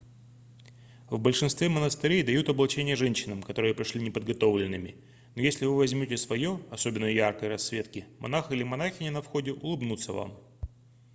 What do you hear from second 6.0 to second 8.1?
свое особенно яркой расцветки